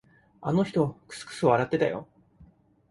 [0.41, 2.07] あの人、くすくす笑ってたよ。